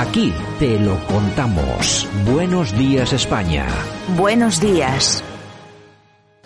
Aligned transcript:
Aquí 0.00 0.32
te 0.58 0.80
lo 0.80 0.98
contamos. 1.08 2.08
Buenos 2.24 2.74
días 2.78 3.12
España. 3.12 3.66
Buenos 4.16 4.58
días. 4.58 5.22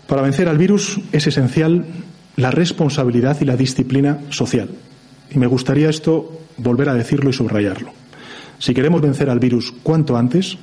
Para 0.09 0.23
vencer 0.23 0.49
al 0.49 0.59
virus 0.59 0.99
es 1.12 1.29
esencial 1.29 1.87
la 2.35 2.51
responsabilidad 2.51 3.37
y 3.40 3.45
la 3.45 3.56
disciplina 3.56 4.19
social. 4.30 4.71
Y 5.30 5.38
me 5.38 5.46
gustaría 5.46 5.88
esto 5.88 6.37
volver 6.56 6.88
a 6.88 6.95
decirlo 6.95 7.30
y 7.30 7.32
subrayarlo. 7.32 7.93
Si 8.59 8.75
queremos 8.75 9.01
vencer 9.01 9.31
al 9.31 9.38
virus 9.38 9.73
cuanto 9.85 10.17
antes, 10.17 10.59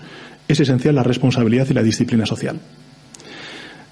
es 0.50 0.60
esencial 0.60 0.96
la 0.96 1.04
responsabilidad 1.04 1.68
y 1.70 1.74
la 1.74 1.84
disciplina 1.84 2.26
social. 2.26 2.60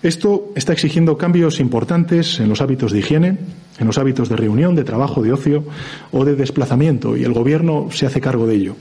Esto 0.01 0.51
está 0.55 0.71
exigiendo 0.71 1.17
cambios 1.17 1.59
importantes 1.59 2.39
en 2.39 2.47
los 2.47 2.61
hábitos 2.61 2.93
de 2.93 2.99
higiene, 2.99 3.37
en 3.79 3.87
los 3.87 3.97
hábitos 3.97 4.29
de 4.29 4.37
reunión, 4.37 4.75
de 4.75 4.85
trabajo, 4.85 5.21
de 5.21 5.33
ocio 5.33 5.65
o 6.11 6.23
de 6.23 6.35
desplazamiento, 6.35 7.17
y 7.17 7.23
el 7.25 7.33
Gobierno 7.33 7.89
se 7.91 8.05
hace 8.05 8.21
cargo 8.21 8.47
de 8.47 8.55
ello. 8.55 8.75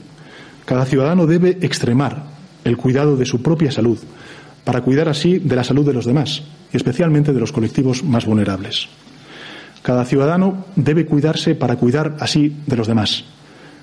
Cada 0.63 0.85
ciudadano 0.85 1.27
debe 1.27 1.57
extremar 1.61 2.23
el 2.63 2.77
cuidado 2.77 3.17
de 3.17 3.25
su 3.25 3.41
propia 3.41 3.71
salud 3.71 3.97
para 4.63 4.81
cuidar 4.81 5.09
así 5.09 5.39
de 5.39 5.55
la 5.55 5.63
salud 5.63 5.85
de 5.85 5.93
los 5.93 6.05
demás, 6.05 6.43
y 6.71 6.77
especialmente 6.77 7.33
de 7.33 7.39
los 7.39 7.51
colectivos 7.51 8.01
más 8.03 8.25
vulnerables. 8.25 8.87
Cada 9.81 10.05
ciudadano 10.05 10.65
debe 10.75 11.05
cuidarse 11.05 11.55
para 11.55 11.75
cuidar 11.75 12.15
así 12.19 12.55
de 12.65 12.75
los 12.77 12.87
demás. 12.87 13.25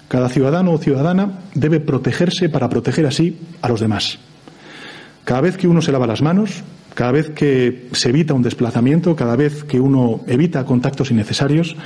Cada 0.08 0.28
ciudadano 0.28 0.72
o 0.72 0.78
ciudadana 0.78 1.40
debe 1.54 1.80
protegerse 1.80 2.48
para 2.48 2.68
proteger 2.68 3.06
así 3.06 3.36
a 3.60 3.68
los 3.68 3.80
demás. 3.80 4.18
Cada 5.24 5.40
vez 5.40 5.56
que 5.56 5.66
uno 5.66 5.82
se 5.82 5.90
lava 5.90 6.06
las 6.06 6.22
manos, 6.22 6.62
cada 6.96 7.12
vez 7.12 7.28
que 7.28 7.88
se 7.92 8.08
evita 8.08 8.32
un 8.32 8.40
desplazamiento, 8.40 9.14
cada 9.14 9.36
vez 9.36 9.64
que 9.64 9.78
uno 9.78 10.22
evita 10.26 10.64
contactos 10.64 11.10
innecesarios, 11.10 11.76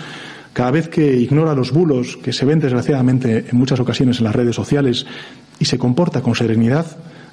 cada 0.53 0.71
vez 0.71 0.89
que 0.89 1.17
ignora 1.17 1.57
los 1.57 1.73
bulos 1.73 2.17
que 2.17 2.33
se 2.33 2.47
ven 2.47 2.61
desgraciadamente 2.61 3.47
en 3.51 3.59
muchas 3.59 3.81
ocasiones 3.81 4.19
en 4.19 4.25
las 4.25 4.37
redes 4.37 4.55
sociales 4.55 5.07
y 5.59 5.65
se 5.65 5.79
comporta 5.79 6.23
con 6.23 6.37
serenidad, 6.37 6.87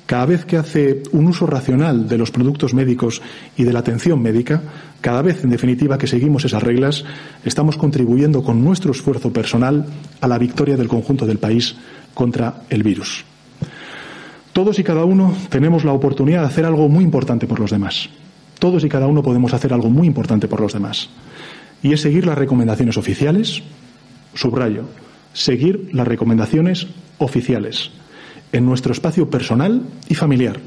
cada 0.08 0.26
vez 0.26 0.44
que 0.44 0.58
hace 0.58 1.04
un 1.12 1.28
uso 1.28 1.46
racional 1.46 2.10
de 2.10 2.18
los 2.18 2.32
productos 2.32 2.74
médicos 2.74 3.22
y 3.56 3.64
de 3.64 3.74
la 3.74 3.80
atención 3.80 4.24
médica, 4.24 4.64
cada 5.00 5.22
vez, 5.22 5.44
en 5.44 5.52
definitiva, 5.52 6.00
que 6.00 6.08
seguimos 6.08 6.46
esas 6.46 6.64
reglas, 6.64 7.06
estamos 7.46 7.78
contribuyendo 7.78 8.42
con 8.42 8.64
nuestro 8.64 8.92
esfuerzo 8.92 9.32
personal 9.32 9.86
a 10.20 10.28
la 10.28 10.40
victoria 10.40 10.78
del 10.78 10.88
conjunto 10.88 11.28
del 11.28 11.38
país 11.38 11.76
contra 12.16 12.64
el 12.72 12.82
virus. 12.82 13.24
Todos 14.58 14.80
y 14.80 14.84
cada 14.84 15.06
uno 15.06 15.38
tenemos 15.50 15.86
la 15.86 15.94
oportunidad 15.94 16.40
de 16.40 16.48
hacer 16.48 16.66
algo 16.66 16.90
muy 16.90 17.04
importante 17.04 17.46
por 17.46 17.60
los 17.60 17.70
demás. 17.70 18.10
Todos 18.58 18.84
y 18.84 18.90
cada 18.90 19.06
uno 19.06 19.22
podemos 19.22 19.54
hacer 19.54 19.72
algo 19.72 19.92
muy 19.92 20.08
importante 20.08 20.48
por 20.48 20.62
los 20.62 20.74
demás. 20.74 21.12
Y 21.84 21.94
es 21.94 22.02
seguir 22.02 22.26
las 22.26 22.40
recomendaciones 22.40 22.98
oficiales, 22.98 23.62
subrayo, 24.34 24.86
seguir 25.32 25.92
las 25.94 26.08
recomendaciones 26.08 26.88
oficiales 27.20 27.92
en 28.52 28.66
nuestro 28.66 28.94
espacio 28.94 29.30
personal 29.30 29.84
y 30.10 30.16
familiar. 30.16 30.60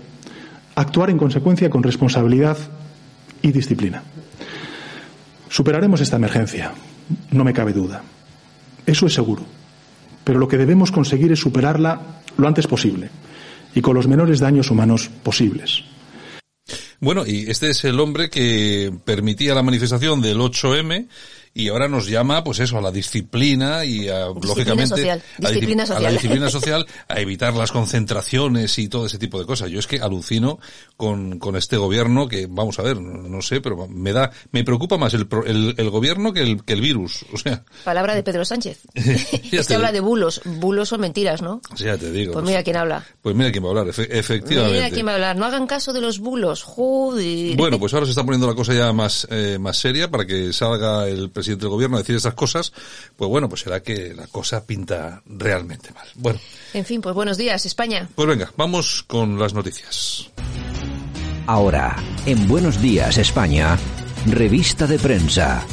Actuar 0.76 1.10
en 1.10 1.18
consecuencia 1.18 1.68
con 1.68 1.82
responsabilidad 1.82 2.58
y 3.42 3.50
disciplina. 3.50 4.04
Superaremos 5.48 6.00
esta 6.00 6.14
emergencia, 6.14 6.70
no 7.32 7.42
me 7.42 7.52
cabe 7.52 7.72
duda. 7.72 8.04
Eso 8.86 9.06
es 9.06 9.14
seguro. 9.14 9.42
Pero 10.22 10.38
lo 10.38 10.46
que 10.46 10.58
debemos 10.58 10.92
conseguir 10.92 11.32
es 11.32 11.40
superarla 11.40 12.00
lo 12.36 12.46
antes 12.46 12.68
posible 12.68 13.10
y 13.74 13.80
con 13.80 13.94
los 13.94 14.06
menores 14.06 14.40
daños 14.40 14.70
humanos 14.70 15.10
posibles. 15.22 15.84
Bueno, 17.00 17.24
y 17.26 17.50
este 17.50 17.70
es 17.70 17.84
el 17.84 17.98
hombre 17.98 18.28
que 18.28 18.92
permitía 19.04 19.54
la 19.54 19.62
manifestación 19.62 20.20
del 20.20 20.38
8M 20.38 21.08
y 21.52 21.68
ahora 21.68 21.88
nos 21.88 22.06
llama, 22.06 22.44
pues 22.44 22.60
eso, 22.60 22.78
a 22.78 22.80
la 22.80 22.90
disciplina 22.92 23.84
y 23.84 24.08
a, 24.08 24.26
lógicamente, 24.28 24.88
social. 24.88 25.22
a, 25.44 25.48
Disciplina 25.48 25.82
a 25.82 25.86
la 25.86 25.94
social. 25.94 26.12
disciplina 26.12 26.50
social, 26.50 26.86
a 27.08 27.20
evitar 27.20 27.54
las 27.54 27.72
concentraciones 27.72 28.78
y 28.78 28.88
todo 28.88 29.06
ese 29.06 29.18
tipo 29.18 29.38
de 29.38 29.46
cosas. 29.46 29.70
Yo 29.70 29.78
es 29.80 29.86
que 29.86 30.00
alucino 30.00 30.58
con, 30.96 31.38
con 31.38 31.56
este 31.56 31.76
gobierno 31.76 32.28
que, 32.28 32.46
vamos 32.48 32.78
a 32.78 32.82
ver, 32.82 33.00
no 33.00 33.42
sé, 33.42 33.60
pero 33.60 33.88
me 33.88 34.12
da, 34.12 34.30
me 34.52 34.62
preocupa 34.64 34.96
más 34.96 35.12
el, 35.14 35.26
el, 35.46 35.74
el 35.76 35.90
gobierno 35.90 36.32
que 36.32 36.42
el, 36.42 36.64
que 36.64 36.72
el 36.74 36.80
virus. 36.80 37.24
O 37.32 37.36
sea, 37.38 37.64
Palabra 37.84 38.14
de 38.14 38.22
Pedro 38.22 38.44
Sánchez. 38.44 38.80
Este 38.94 39.64
te 39.64 39.74
habla 39.76 39.92
de 39.92 40.00
bulos. 40.00 40.40
Bulos 40.44 40.88
son 40.88 41.00
mentiras, 41.00 41.42
¿no? 41.42 41.60
ya 41.76 41.96
te 41.98 42.10
digo. 42.12 42.32
Pues 42.32 42.44
mira 42.44 42.62
quién 42.62 42.76
habla. 42.76 43.04
Pues 43.22 43.34
mira 43.34 43.50
quién 43.50 43.64
va 43.64 43.68
a 43.68 43.70
hablar, 43.70 43.86
efe- 43.88 44.08
efectivamente. 44.10 44.76
Mira 44.76 44.90
quién 44.90 45.06
va 45.06 45.10
a 45.12 45.14
hablar. 45.14 45.36
No 45.36 45.46
hagan 45.46 45.66
caso 45.66 45.92
de 45.92 46.00
los 46.00 46.18
bulos. 46.20 46.62
Joder. 46.62 47.56
Bueno, 47.56 47.78
pues 47.78 47.92
ahora 47.94 48.06
se 48.06 48.10
está 48.10 48.22
poniendo 48.24 48.46
la 48.46 48.54
cosa 48.54 48.72
ya 48.74 48.92
más, 48.92 49.26
eh, 49.30 49.58
más 49.60 49.76
seria 49.78 50.10
para 50.10 50.26
que 50.26 50.52
salga 50.52 51.08
el 51.08 51.30
presidente 51.40 51.62
del 51.64 51.70
gobierno 51.70 51.96
a 51.96 52.00
decir 52.00 52.16
estas 52.16 52.34
cosas. 52.34 52.72
Pues 53.16 53.28
bueno, 53.28 53.48
pues 53.48 53.62
será 53.62 53.82
que 53.82 54.14
la 54.14 54.26
cosa 54.28 54.64
pinta 54.66 55.22
realmente 55.26 55.90
mal. 55.92 56.06
Bueno, 56.14 56.38
En 56.72 56.84
fin, 56.84 57.00
pues 57.00 57.14
buenos 57.14 57.36
días, 57.36 57.66
España. 57.66 58.08
pues 58.14 58.28
venga, 58.28 58.52
vamos 58.56 59.04
con 59.06 59.38
las 59.38 59.54
noticias. 59.54 60.30
Ahora, 61.46 61.96
en 62.26 62.46
Buenos 62.46 62.80
Días 62.80 63.18
España, 63.18 63.76
revista 64.26 64.86
de 64.86 64.98
prensa. 64.98 65.64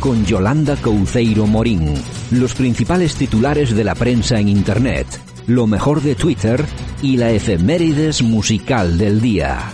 Con 0.00 0.24
Yolanda 0.24 0.76
Couceiro 0.76 1.46
Morín. 1.46 1.94
Los 2.30 2.54
principales 2.54 3.16
titulares 3.16 3.74
de 3.74 3.84
la 3.84 3.94
prensa 3.94 4.38
en 4.38 4.48
Internet. 4.48 5.06
Lo 5.46 5.66
mejor 5.66 6.02
de 6.02 6.14
Twitter 6.14 6.64
y 7.02 7.16
la 7.16 7.30
efemérides 7.30 8.22
musical 8.22 8.98
del 8.98 9.20
día. 9.20 9.72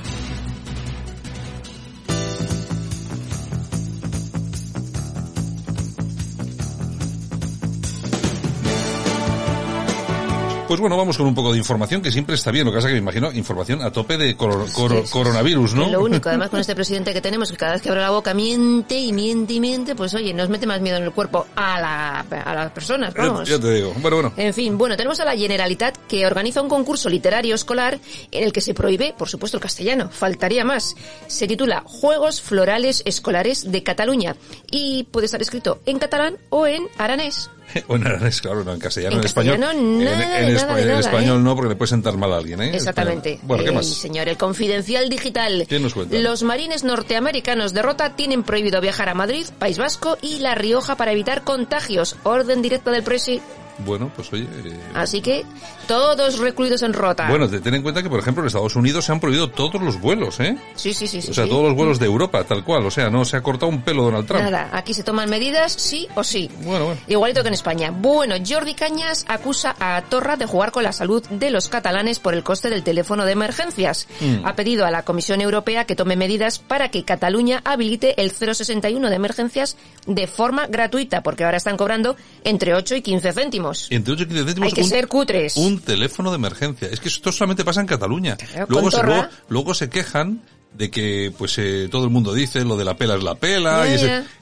Pues 10.72 10.80
bueno, 10.80 10.96
vamos 10.96 11.18
con 11.18 11.26
un 11.26 11.34
poco 11.34 11.52
de 11.52 11.58
información 11.58 12.00
que 12.00 12.10
siempre 12.10 12.34
está 12.34 12.50
bien. 12.50 12.64
Lo 12.64 12.70
que 12.72 12.76
pasa 12.76 12.88
es 12.88 12.92
que 12.92 12.94
me 12.94 13.00
imagino 13.02 13.30
información 13.30 13.82
a 13.82 13.90
tope 13.92 14.16
de 14.16 14.34
coro- 14.38 14.64
coronavirus, 15.10 15.74
¿no? 15.74 15.90
Lo 15.90 16.02
único, 16.02 16.30
además 16.30 16.48
con 16.48 16.60
este 16.60 16.74
presidente 16.74 17.12
que 17.12 17.20
tenemos, 17.20 17.50
que 17.50 17.58
cada 17.58 17.72
vez 17.72 17.82
que 17.82 17.90
abre 17.90 18.00
la 18.00 18.08
boca 18.08 18.32
miente 18.32 18.98
y 18.98 19.12
miente 19.12 19.52
y 19.52 19.60
miente, 19.60 19.94
pues 19.94 20.14
oye, 20.14 20.32
nos 20.32 20.48
mete 20.48 20.66
más 20.66 20.80
miedo 20.80 20.96
en 20.96 21.02
el 21.02 21.12
cuerpo 21.12 21.46
a, 21.56 21.78
la, 21.78 22.20
a 22.20 22.54
las 22.54 22.72
personas, 22.72 23.12
vamos. 23.12 23.46
Ya 23.46 23.58
te 23.60 23.70
digo. 23.74 23.92
Bueno, 23.98 24.16
bueno. 24.16 24.32
En 24.38 24.54
fin, 24.54 24.78
bueno, 24.78 24.96
tenemos 24.96 25.20
a 25.20 25.26
la 25.26 25.36
Generalitat 25.36 25.94
que 26.08 26.24
organiza 26.26 26.62
un 26.62 26.70
concurso 26.70 27.10
literario 27.10 27.54
escolar 27.54 27.98
en 28.30 28.42
el 28.42 28.50
que 28.50 28.62
se 28.62 28.72
prohíbe, 28.72 29.14
por 29.18 29.28
supuesto, 29.28 29.58
el 29.58 29.62
castellano. 29.62 30.08
Faltaría 30.10 30.64
más. 30.64 30.94
Se 31.26 31.46
titula 31.46 31.82
Juegos 31.84 32.40
Florales 32.40 33.02
Escolares 33.04 33.70
de 33.70 33.82
Cataluña 33.82 34.36
y 34.70 35.04
puede 35.10 35.26
estar 35.26 35.42
escrito 35.42 35.80
en 35.84 35.98
catalán 35.98 36.38
o 36.48 36.66
en 36.66 36.84
aranés. 36.96 37.50
O 37.88 37.96
en 37.96 38.06
aranés, 38.06 38.40
claro, 38.40 38.64
no, 38.64 38.74
en 38.74 38.80
castellano, 38.80 39.18
En 39.18 39.24
español. 39.24 39.54
en, 39.62 40.04
nada, 40.04 40.40
español 40.98 41.38
¿eh? 41.38 41.42
no, 41.42 41.54
porque 41.54 41.70
le 41.70 41.76
puede 41.76 41.88
sentar 41.88 42.16
mal 42.16 42.32
a 42.32 42.36
alguien, 42.36 42.60
¿eh? 42.60 42.74
Exactamente. 42.74 43.38
Bueno, 43.42 43.64
¿qué 43.64 43.70
Eh, 43.70 43.72
más? 43.72 43.86
señor, 43.86 44.28
el 44.28 44.36
confidencial 44.36 45.08
digital. 45.08 45.66
¿Qué 45.68 45.80
nos 45.80 45.94
cuenta? 45.94 46.16
Los 46.18 46.42
marines 46.42 46.84
norteamericanos 46.84 47.72
de 47.72 47.82
Rota 47.82 48.14
tienen 48.14 48.42
prohibido 48.42 48.80
viajar 48.80 49.08
a 49.08 49.14
Madrid, 49.14 49.46
País 49.58 49.78
Vasco 49.78 50.18
y 50.20 50.40
La 50.40 50.54
Rioja 50.54 50.96
para 50.96 51.12
evitar 51.12 51.44
contagios. 51.44 52.16
Orden 52.24 52.60
directa 52.62 52.90
del 52.90 53.02
presi. 53.04 53.40
Bueno, 53.78 54.10
pues 54.14 54.32
oye... 54.32 54.44
eh, 54.64 54.78
Así 54.94 55.20
que 55.20 55.44
todos 55.86 56.38
recluidos 56.38 56.82
en 56.82 56.92
Rota. 56.92 57.28
Bueno, 57.28 57.48
te- 57.48 57.60
ten 57.60 57.74
en 57.74 57.82
cuenta 57.82 58.02
que, 58.02 58.08
por 58.10 58.20
ejemplo, 58.20 58.42
en 58.42 58.46
Estados 58.48 58.76
Unidos 58.76 59.04
se 59.04 59.12
han 59.12 59.20
prohibido 59.20 59.48
todos 59.50 59.80
los 59.82 60.00
vuelos, 60.00 60.38
¿eh? 60.40 60.56
sí, 60.74 60.92
sí, 60.94 61.06
sí, 61.06 61.22
sí. 61.22 61.30
O 61.30 61.34
sea, 61.34 61.44
sí. 61.44 61.50
todos 61.50 61.64
los 61.64 61.74
vuelos 61.74 61.98
de 61.98 62.06
Europa, 62.06 62.44
tal 62.44 62.64
cual. 62.64 62.86
O 62.86 62.90
sea, 62.90 63.10
no 63.10 63.24
se 63.24 63.36
ha 63.36 63.42
cortado 63.42 63.68
un 63.70 63.82
pelo 63.82 64.04
Donald 64.04 64.26
Trump. 64.26 64.42
Nada, 64.42 64.68
aquí 64.72 64.94
se 64.94 65.02
toman 65.02 65.28
medidas 65.30 65.72
sí 65.72 66.06
o 66.14 66.22
sí. 66.24 66.50
Bueno, 66.64 66.84
bueno. 66.86 67.00
Igualito 67.08 67.42
que 67.42 67.48
en 67.48 67.54
España. 67.54 67.90
Bueno, 67.90 68.34
Jordi 68.46 68.74
Cañas 68.74 69.24
acusa 69.28 69.74
a 69.80 70.02
Torra 70.02 70.36
de 70.36 70.46
jugar 70.46 70.70
con 70.72 70.82
la 70.82 70.92
salud 70.92 71.22
de 71.28 71.50
los 71.50 71.68
catalanes 71.68 72.18
por 72.18 72.34
el 72.34 72.42
coste 72.42 72.70
del 72.70 72.82
teléfono 72.82 73.24
de 73.24 73.32
emergencias. 73.32 74.06
Mm. 74.20 74.46
Ha 74.46 74.54
pedido 74.54 74.86
a 74.86 74.90
la 74.90 75.02
Comisión 75.04 75.40
Europea 75.40 75.84
que 75.86 75.96
tome 75.96 76.16
medidas 76.16 76.58
para 76.58 76.90
que 76.90 77.04
Cataluña 77.04 77.60
habilite 77.64 78.20
el 78.22 78.30
061 78.30 79.08
de 79.08 79.16
emergencias 79.16 79.76
de 80.06 80.26
forma 80.26 80.66
gratuita, 80.66 81.22
porque 81.22 81.44
ahora 81.44 81.56
están 81.56 81.76
cobrando 81.76 82.16
entre 82.44 82.74
8 82.74 82.96
y 82.96 83.02
15 83.02 83.32
céntimos. 83.32 83.61
Entre 83.90 84.12
8 84.14 84.22
y 84.22 84.26
15 84.26 84.44
céntimos 84.44 84.66
Hay 84.68 84.72
que 84.72 84.82
un, 84.82 84.88
ser 84.88 85.08
cutres. 85.08 85.56
un 85.56 85.80
teléfono 85.80 86.30
de 86.30 86.36
emergencia. 86.36 86.88
Es 86.88 87.00
que 87.00 87.08
esto 87.08 87.32
solamente 87.32 87.64
pasa 87.64 87.80
en 87.80 87.86
Cataluña. 87.86 88.36
Claro, 88.36 88.66
Luego 88.68 88.90
se, 88.90 89.02
luego, 89.02 89.26
luego 89.48 89.74
se 89.74 89.88
quejan 89.88 90.42
de 90.74 90.90
que 90.90 91.32
pues 91.36 91.56
eh, 91.58 91.88
todo 91.90 92.04
el 92.04 92.10
mundo 92.10 92.32
dice 92.32 92.64
lo 92.64 92.76
de 92.76 92.84
la 92.84 92.96
pela 92.96 93.14
es 93.16 93.22
la 93.22 93.34
pela 93.34 93.86
y 93.86 93.92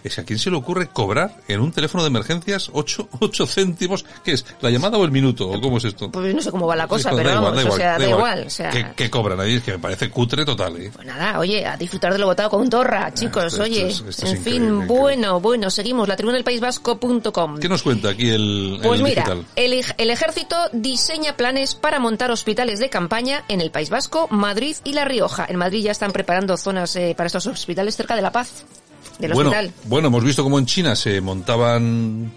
ese, 0.05 0.21
a 0.21 0.25
quién 0.25 0.38
se 0.38 0.49
le 0.50 0.56
ocurre 0.56 0.87
cobrar 0.88 1.37
en 1.49 1.61
un 1.61 1.73
teléfono 1.73 2.05
de 2.05 2.09
emergencias 2.09 2.71
8, 2.73 3.09
ocho 3.21 3.47
céntimos 3.47 4.05
¿qué 4.25 4.32
es? 4.32 4.47
¿la 4.61 4.71
llamada 4.71 4.97
o 4.97 5.05
el 5.05 5.11
minuto? 5.11 5.49
¿o 5.50 5.61
cómo 5.61 5.79
es 5.79 5.85
esto? 5.85 6.11
Pues 6.11 6.35
no 6.35 6.41
sé 6.41 6.50
cómo 6.50 6.67
va 6.67 6.77
la 6.77 6.87
cosa, 6.87 7.11
Sí, 7.11 7.17
pero 7.17 7.29
da 7.31 7.35
igual, 7.37 7.55
vamos, 7.55 7.65
da 7.65 7.71
o 7.71 7.77
sea, 7.77 7.94
igual, 7.97 8.00
da 8.00 8.09
igual. 8.17 8.44
O 8.47 8.50
sea, 8.50 8.71
¿Qué, 8.71 8.87
qué 8.97 9.11
cobran 9.11 9.41
ahí? 9.41 9.55
Es 9.56 9.62
que 9.65 9.73
me 9.73 9.79
parece 9.81 10.09
cutre 10.11 10.44
total 10.44 10.77
¿eh? 10.81 10.91
Pues 10.94 11.06
nada, 11.06 11.38
oye, 11.38 11.67
a 11.67 11.77
disfrutar 11.77 12.12
de 12.12 12.19
lo 12.19 12.27
votado 12.27 12.50
con 12.50 12.71
Torra, 12.71 13.12
chicos, 13.12 13.44
esto 13.47 13.62
oye. 13.65 13.88
es- 13.88 14.00
esto 14.09 14.26
es 14.26 14.33
en 14.33 14.43
fin, 14.43 14.55
increíble. 14.65 14.87
bueno, 14.87 15.41
bueno, 15.41 15.71
seguimos. 15.71 16.09
La 16.09 16.17
tribuna 16.17 16.37
del 16.37 16.44
País 16.44 16.61
Vasco.com. 16.61 17.59
¿qué 17.59 17.69
nos 17.69 17.83
cuenta 17.83 18.11
aquí 18.11 18.31
el, 18.31 18.79
Pues 18.83 18.99
el 19.00 19.05
mira, 19.05 19.23
digital? 19.25 19.44
el, 19.56 19.85
el 19.99 20.11
ejército 20.11 20.56
diseña 20.73 21.37
planes 21.37 21.75
para 21.75 21.99
montar 21.99 22.31
hospitales 22.31 22.79
de 22.79 22.88
campaña 22.88 23.44
en 23.49 23.61
el 23.61 23.71
País 23.71 23.91
Vasco, 23.91 24.29
Madrid 24.31 24.76
y 24.85 24.93
La 24.93 25.05
Rioja. 25.05 25.47
En 25.49 25.56
Madrid 25.56 25.83
ya 25.85 25.91
están 25.93 26.12
preparando 26.21 26.55
zonas 26.59 26.95
eh, 26.97 27.15
para 27.17 27.29
estos 27.29 27.47
hospitales 27.47 27.97
cerca 27.97 28.15
de 28.15 28.21
La 28.21 28.31
Paz, 28.31 28.65
del 29.19 29.33
bueno, 29.33 29.49
hospital. 29.49 29.73
bueno, 29.85 30.09
hemos 30.09 30.23
visto 30.23 30.43
cómo 30.43 30.59
en 30.59 30.67
China 30.67 30.95
se 30.95 31.19
montaban 31.23 32.31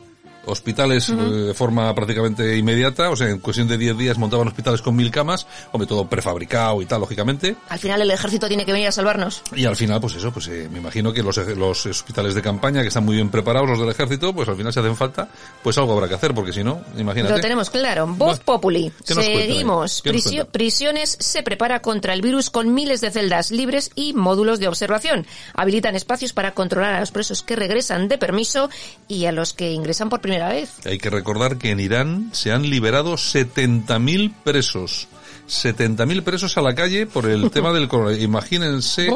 hospitales 0.45 1.09
eh, 1.09 1.15
de 1.15 1.53
forma 1.53 1.93
prácticamente 1.93 2.57
inmediata, 2.57 3.09
o 3.09 3.15
sea, 3.15 3.29
en 3.29 3.39
cuestión 3.39 3.67
de 3.67 3.77
10 3.77 3.97
días 3.97 4.17
montaban 4.17 4.47
hospitales 4.47 4.81
con 4.81 4.95
mil 4.95 5.11
camas, 5.11 5.47
hombre, 5.71 5.87
todo 5.87 6.07
prefabricado 6.07 6.81
y 6.81 6.85
tal, 6.85 7.01
lógicamente. 7.01 7.55
Al 7.69 7.79
final 7.79 8.01
el 8.01 8.11
ejército 8.11 8.47
tiene 8.47 8.65
que 8.65 8.73
venir 8.73 8.87
a 8.87 8.91
salvarnos. 8.91 9.41
Y 9.55 9.65
al 9.65 9.75
final, 9.75 10.01
pues 10.01 10.15
eso, 10.15 10.31
pues 10.31 10.47
eh, 10.47 10.69
me 10.71 10.79
imagino 10.79 11.13
que 11.13 11.23
los, 11.23 11.37
los 11.37 11.85
hospitales 11.85 12.33
de 12.35 12.41
campaña, 12.41 12.81
que 12.81 12.87
están 12.87 13.05
muy 13.05 13.15
bien 13.15 13.29
preparados, 13.29 13.69
los 13.69 13.79
del 13.79 13.89
ejército, 13.89 14.33
pues 14.33 14.47
al 14.49 14.55
final 14.55 14.73
si 14.73 14.79
hacen 14.79 14.95
falta, 14.95 15.27
pues 15.61 15.77
algo 15.77 15.93
habrá 15.93 16.07
que 16.07 16.15
hacer, 16.15 16.33
porque 16.33 16.53
si 16.53 16.63
no, 16.63 16.81
imagínate. 16.97 17.35
Lo 17.35 17.41
tenemos 17.41 17.69
claro. 17.69 18.07
Voz 18.07 18.39
Populi. 18.39 18.91
Seguimos. 19.03 20.03
Prisiones 20.51 21.17
se 21.19 21.43
prepara 21.43 21.81
contra 21.81 22.13
el 22.13 22.21
virus 22.21 22.49
con 22.49 22.73
miles 22.73 23.01
de 23.01 23.11
celdas 23.11 23.51
libres 23.51 23.91
y 23.95 24.13
módulos 24.13 24.59
de 24.59 24.67
observación. 24.67 25.25
Habilitan 25.53 25.95
espacios 25.95 26.33
para 26.33 26.53
controlar 26.53 26.95
a 26.95 26.99
los 26.99 27.11
presos 27.11 27.43
que 27.43 27.55
regresan 27.55 28.07
de 28.07 28.17
permiso 28.17 28.69
y 29.07 29.25
a 29.25 29.31
los 29.31 29.53
que 29.53 29.71
ingresan 29.71 30.09
por 30.09 30.21
primera 30.21 30.32
vez. 30.49 30.85
Hay 30.85 30.97
que 30.97 31.09
recordar 31.09 31.57
que 31.57 31.71
en 31.71 31.79
Irán 31.79 32.29
se 32.33 32.51
han 32.51 32.69
liberado 32.69 33.13
70.000 33.13 34.33
presos. 34.43 35.07
70.000 35.47 36.23
presos 36.23 36.57
a 36.57 36.61
la 36.61 36.73
calle 36.73 37.05
por 37.05 37.29
el 37.29 37.51
tema 37.51 37.73
del 37.73 37.87
coronavirus. 37.89 38.23
Imagínense 38.23 39.09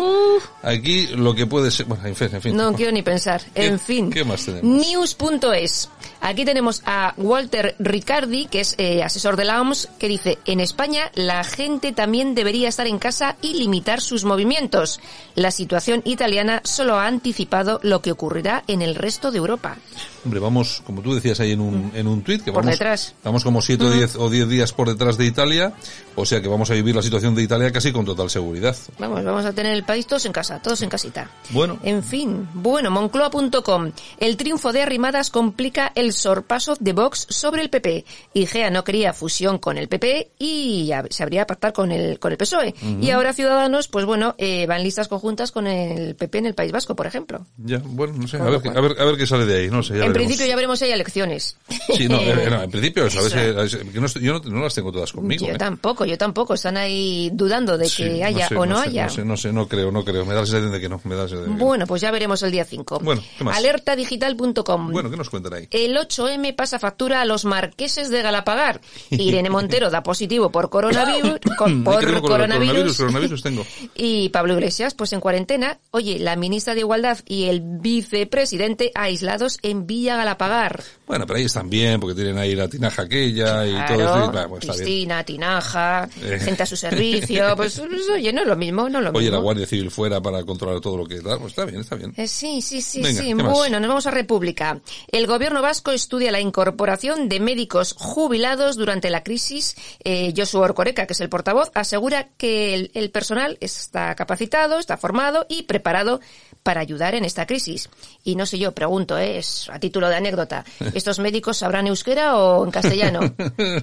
aquí 0.62 1.08
lo 1.08 1.34
que 1.34 1.46
puede 1.48 1.72
ser. 1.72 1.86
Bueno, 1.86 2.06
en 2.06 2.16
fin, 2.16 2.30
en 2.34 2.42
fin. 2.42 2.56
No 2.56 2.74
quiero 2.74 2.92
ni 2.92 3.02
pensar. 3.02 3.42
¿Qué- 3.56 3.66
En 3.66 3.80
fin. 3.80 4.10
qué 4.10 4.25
más 4.25 4.46
tenemos? 4.46 4.64
News.es. 4.88 5.90
Aquí 6.19 6.44
tenemos 6.46 6.81
a 6.86 7.14
Walter 7.18 7.75
Riccardi, 7.80 8.48
que 8.48 8.60
es 8.62 8.75
eh, 8.78 9.04
asesor 9.04 9.38
de 9.38 9.46
la 9.46 9.62
OMS, 9.62 9.88
que 10.00 10.08
dice, 10.10 10.38
en 10.46 10.60
España 10.60 11.12
la 11.16 11.44
gente 11.46 11.94
también 11.94 12.36
debería 12.36 12.68
estar 12.69 12.88
en 12.88 13.00
casa 13.00 13.38
y 13.42 13.54
limitar 13.54 14.02
sus 14.02 14.25
movimientos. 14.25 15.00
La 15.36 15.52
situación 15.52 16.02
italiana 16.06 16.62
solo 16.66 16.96
ha 16.96 17.08
anticipado 17.08 17.80
lo 17.84 18.02
que 18.02 18.12
ocurrirá 18.12 18.64
en 18.68 18.81
el 18.81 18.96
resto 18.96 19.31
de 19.31 19.38
Europa. 19.38 19.78
Hombre, 20.27 20.41
vamos, 20.41 20.83
como 20.85 21.01
tú 21.01 21.15
decías 21.15 21.39
ahí 21.39 21.53
en 21.53 21.62
un, 21.62 21.89
en 21.95 22.06
un 22.06 22.21
tuit, 22.21 22.44
que 22.44 22.51
Mm. 22.51 22.53
Por 22.53 22.63
vamos, 22.65 22.77
detrás. 22.77 23.13
Mm. 23.13 23.24
vamos 23.24 23.44
como 23.45 23.62
7 23.62 23.85
o 23.85 23.89
10 23.91 24.15
o 24.18 24.29
10 24.29 24.50
días 24.50 24.74
por 24.74 24.89
detrás 24.89 25.18
de 25.18 25.25
Italia, 25.25 25.71
o 26.15 26.25
sea 26.25 26.41
que 26.41 26.50
vamos 26.50 26.69
a 26.69 26.74
vivir 26.74 26.94
la 26.94 27.01
situación 27.01 27.33
de 27.33 27.44
Italia 27.44 27.71
casi 27.71 27.94
con 27.94 28.03
total 28.03 28.29
seguridad. 28.29 28.75
Vamos, 29.00 29.24
vamos 29.24 29.45
a 29.45 29.53
tener 29.53 29.71
el 29.74 29.85
país 29.85 30.06
todos 30.06 30.25
en 30.25 30.33
casa, 30.33 30.62
todos 30.62 30.81
en 30.81 30.89
casita. 30.89 31.31
Bueno. 31.51 31.79
En 31.81 32.03
fin, 32.03 32.45
bueno, 32.53 32.91
Moncloa.com. 32.91 33.91
El 34.19 34.35
triunfo 34.35 34.74
de 34.74 34.81
Arrimadas 34.81 35.29
complica 35.29 35.94
el 35.95 36.12
sorpaso 36.12 36.75
de 36.77 36.91
Vox 36.91 37.25
sobre 37.30 37.62
el 37.62 37.69
PP. 37.69 38.03
IGEA 38.33 38.69
no 38.69 38.83
quería 38.83 39.13
fusión 39.13 39.59
con 39.59 39.77
el 39.77 39.88
PP 39.88 40.31
y 40.39 40.91
se 41.09 41.23
habría 41.23 41.47
pactar 41.47 41.71
con 41.71 41.94
el, 41.94 42.19
con 42.19 42.33
el 42.33 42.38
PSOE. 42.38 42.75
Y 43.00 43.12
ahora 43.12 43.31
Ciudadanos, 43.31 43.88
pues 43.88 44.03
bueno, 44.03 44.35
eh, 44.38 44.65
van 44.68 44.83
listas 44.83 45.07
conjuntas 45.07 45.53
con 45.53 45.68
el 45.68 46.15
PP 46.15 46.39
en 46.39 46.45
el 46.47 46.53
País 46.53 46.73
Vasco, 46.73 46.97
por 46.97 47.07
ejemplo. 47.07 47.45
Ya, 47.57 47.81
bueno, 47.85 48.15
no 48.18 48.27
sé, 48.27 48.38
a 48.38 48.44
ver, 48.44 48.56
a 48.56 48.81
ver, 48.81 49.00
a 49.00 49.06
ver 49.06 49.15
qué 49.18 49.25
sale 49.25 49.45
de 49.45 49.59
ahí, 49.62 49.69
no 49.69 49.83
sé, 49.83 49.97
ya 49.97 50.06
veremos. 50.18 50.28
principio 50.28 50.48
ya 50.50 50.56
veremos 50.56 50.80
si 50.80 50.86
hay 50.86 50.92
elecciones. 50.92 51.58
Sí, 51.96 52.08
no, 52.08 52.19
eh, 52.22 52.48
no, 52.50 52.64
en 52.64 52.72
principio, 52.72 53.10
¿sabes? 53.10 53.34
Eso. 53.34 53.78
Eh, 53.78 53.92
yo 54.22 54.34
no, 54.34 54.40
no 54.40 54.62
las 54.62 54.74
tengo 54.75 54.92
todas 54.92 55.12
conmigo. 55.12 55.46
yo 55.48 55.54
¿eh? 55.54 55.58
tampoco, 55.58 56.06
yo 56.06 56.18
tampoco. 56.18 56.54
Están 56.54 56.78
ahí 56.78 57.30
dudando 57.34 57.78
de 57.78 57.88
Sí, 57.90 58.04
que 58.04 58.24
haya 58.24 58.48
sé, 58.48 58.56
o 58.56 58.66
no, 58.66 58.81
sé, 58.81 58.90
haya. 58.90 59.04
No 59.06 59.10
sé, 59.10 59.25
no 59.25 59.38
sé, 59.38 59.54
no 59.54 59.68
creo, 59.68 59.92
no 59.92 60.04
creo. 60.04 60.25
Me 60.25 60.34
da 60.34 60.42
la 60.42 60.46
sensación 60.46 60.72
de 60.72 60.80
que 60.80 60.90
no, 60.90 61.00
me 61.04 61.16
da 61.16 61.25
de. 61.25 61.48
Bueno, 61.48 61.86
pues 61.88 62.02
ya 62.02 62.12
veremos 62.12 62.42
el 62.44 62.52
día 62.52 62.66
5. 62.66 63.00
Bueno, 63.04 63.22
¿qué 63.38 63.44
más? 63.44 63.58
Alertadigital.com. 63.58 64.92
Bueno, 64.92 65.10
¿qué 65.10 65.18
nos 65.18 65.30
cuentan 65.30 65.54
ahí? 65.54 65.68
El 65.72 65.96
8M 65.98 66.56
pasa 66.56 66.80
factura 66.80 67.22
a 67.22 67.25
los 67.25 67.46
marqueses 67.46 68.10
de 68.10 68.22
Galapagar. 68.22 68.81
Irene 69.10 69.50
Montero 69.50 69.90
da 69.90 70.04
positivo 70.04 70.52
por 70.52 70.69
coronavirus. 70.69 71.40
con- 71.58 71.81
¿Y 71.81 71.84
por 71.84 71.96
coronavirus. 71.96 72.22
coronavirus? 72.30 72.98
Coronavirus 72.98 73.44
tengo. 73.44 73.66
Y 73.96 74.30
Pablo 74.30 74.54
Iglesias, 74.54 74.94
pues 74.94 75.14
en 75.14 75.19
cuarentena. 75.22 75.80
Oye, 75.92 76.19
la 76.19 76.36
ministra 76.36 76.74
de 76.75 76.81
Igualdad 76.81 77.18
y 77.25 77.46
el 77.46 77.62
vicepresidente 77.62 78.92
aislados 78.96 79.58
en 79.64 79.88
Villa 79.97 80.15
Galapagar. 80.15 80.83
Bueno, 81.07 81.25
pero 81.25 81.39
ahí 81.39 81.45
están 81.45 81.69
bien, 81.69 81.99
porque 81.99 82.13
tienen 82.13 82.38
ahí 82.38 82.53
la 82.55 82.67
tinaja 82.67 83.01
aquella 83.03 83.65
y 83.65 83.71
Claro, 83.71 83.95
todo 83.95 84.03
esto. 84.05 84.17
y, 84.17 84.31
bueno, 84.31 84.49
pues 84.49 84.63
está 84.63 84.73
bien. 84.73 84.83
Cristina, 84.85 85.23
Tinaja, 85.23 86.09
Eh. 86.21 86.39
gente 86.39 86.63
a 86.63 86.65
su 86.65 86.75
servicio. 86.77 87.47
Pues, 87.57 87.79
pues, 87.79 88.09
oye, 88.13 88.31
no 88.33 88.41
es 88.41 88.47
lo 88.47 88.55
mismo, 88.55 88.88
no 88.89 88.99
es 88.99 89.05
lo 89.05 89.09
Oye, 89.11 89.21
mismo. 89.21 89.38
la 89.38 89.41
Guardia 89.41 89.65
Civil 89.65 89.89
fuera 89.89 90.21
para 90.21 90.44
controlar 90.44 90.79
todo 90.81 90.97
lo 90.97 91.05
que 91.05 91.19
da. 91.21 91.38
Pues 91.39 91.51
está 91.53 91.65
bien, 91.65 91.81
está 91.81 91.95
bien. 91.95 92.13
Eh, 92.17 92.27
Sí, 92.27 92.61
sí, 92.61 92.81
sí, 92.81 93.01
Venga, 93.01 93.21
sí. 93.21 93.33
Bueno, 93.33 93.79
nos 93.79 93.88
vamos 93.88 94.05
a 94.05 94.11
República. 94.11 94.79
El 95.11 95.25
gobierno 95.25 95.61
vasco 95.61 95.91
estudia 95.91 96.31
la 96.31 96.39
incorporación 96.41 97.29
de 97.29 97.39
médicos 97.39 97.95
jubilados 97.97 98.75
durante 98.75 99.09
la 99.09 99.23
crisis. 99.23 99.75
Eh, 100.03 100.33
Joshua 100.38 100.61
Orcoreca, 100.65 101.07
que 101.07 101.13
es 101.13 101.19
el 101.21 101.29
portavoz, 101.29 101.71
asegura 101.73 102.27
que 102.38 102.73
el, 102.75 102.91
el 102.94 103.09
personal 103.09 103.57
está 103.61 104.13
capacitado, 104.15 104.77
está 104.77 104.97
formado 104.97 105.45
y 105.49 105.63
preparado 105.63 106.19
para 106.63 106.81
ayudar 106.81 107.15
en 107.15 107.23
esta 107.25 107.45
crisis. 107.47 107.89
Y 108.23 108.35
no 108.35 108.45
sé 108.45 108.59
yo, 108.59 108.73
pregunto, 108.73 109.17
¿eh? 109.17 109.38
es 109.38 109.69
a 109.71 109.79
título 109.88 110.10
de 110.10 110.18
anécdota, 110.18 110.66
¿estos 110.94 111.19
médicos 111.19 111.57
sabrán 111.57 111.88
euskera 111.88 112.36
o 112.38 112.66
en 112.66 112.72
castellano? 112.72 113.22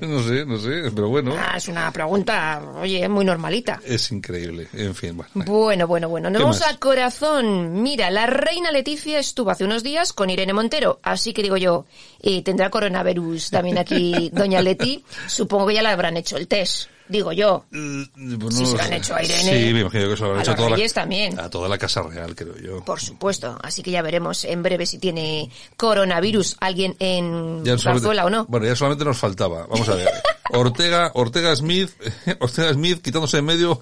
no 0.01 0.23
sé, 0.23 0.45
no 0.45 0.59
sé, 0.59 0.91
pero 0.95 1.09
bueno. 1.09 1.35
Ah, 1.39 1.57
es 1.57 1.69
una 1.69 1.91
pregunta, 1.91 2.63
oye, 2.81 3.09
muy 3.09 3.25
normalita. 3.25 3.81
Es 3.85 4.13
increíble. 4.13 4.69
En 4.75 4.95
fin, 4.95 5.17
bueno. 5.17 5.33
Bueno, 5.35 5.87
bueno, 5.87 6.09
bueno. 6.09 6.29
Nos 6.29 6.39
¿Qué 6.39 6.45
vamos 6.45 6.61
más? 6.61 6.75
a 6.75 6.79
corazón. 6.79 7.83
Mira, 7.83 8.11
la 8.11 8.27
reina 8.27 8.71
Leticia 8.71 9.19
estuvo 9.19 9.51
hace 9.51 9.65
unos 9.65 9.83
días 9.83 10.13
con 10.13 10.29
Irene 10.29 10.53
Montero. 10.53 11.01
Así 11.03 11.33
que 11.33 11.43
digo 11.43 11.57
yo, 11.57 11.87
eh, 12.21 12.43
tendrá 12.43 12.71
coronavirus 12.71 13.51
también 13.51 13.79
aquí 13.79 14.31
doña 14.35 14.61
Leti. 14.61 15.05
Supongo 15.27 15.67
que 15.67 15.75
ya 15.75 15.83
le 15.83 15.89
habrán 15.89 16.17
hecho 16.17 16.37
el 16.37 16.49
test. 16.49 16.89
Digo 17.07 17.33
yo. 17.33 17.65
Pues 17.71 18.11
no 18.17 18.51
se 18.67 18.77
lo 18.77 18.83
han 18.83 18.93
hecho 18.95 19.15
a 19.15 19.23
Irene. 19.23 19.43
Sí, 19.67 19.73
me 19.75 19.81
imagino 19.81 20.07
que 20.09 20.13
eso 20.15 20.25
lo 20.25 20.33
han 20.33 20.39
A 20.39 20.43
hecho 20.43 20.53
a 20.53 20.57
toda 20.57 20.71
la, 20.71 20.89
también. 20.89 21.39
a 21.39 21.51
toda 21.51 21.69
la 21.69 21.77
Casa 21.79 22.03
Real, 22.03 22.35
creo 22.35 22.57
yo. 22.57 22.85
Por 22.85 23.01
supuesto. 23.01 23.59
Así 23.63 23.83
que 23.83 23.91
ya 23.91 24.01
veremos 24.03 24.45
en 24.45 24.63
breve 24.63 24.87
si 24.87 24.99
tiene 24.99 25.51
coronavirus 25.77 26.57
alguien 26.61 26.97
en 26.99 27.63
Zarzuela 27.79 28.25
o 28.25 28.31
no. 28.31 28.47
Bueno, 28.47 28.67
ya 28.67 28.75
solamente 28.75 29.05
nos 29.05 29.19
faltaba. 29.19 29.67
Vamos 29.67 29.89
a 29.89 29.95
ver. 29.97 30.09
Ortega, 30.51 31.11
Ortega 31.15 31.55
Smith, 31.57 31.91
Ortega 32.41 32.73
Smith 32.75 33.01
quitándose 33.03 33.39
en 33.39 33.45
medio 33.47 33.81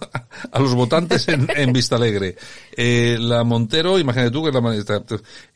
a 0.52 0.58
los 0.60 0.74
votantes 0.74 1.26
en, 1.28 1.48
en 1.54 1.72
Vista 1.72 1.96
Alegre. 1.96 2.36
Eh, 2.76 3.16
la 3.20 3.44
Montero, 3.44 3.98
imagínate 3.98 4.30
tú 4.30 4.42
que 4.42 4.48
es 4.50 4.54
la. 4.54 4.62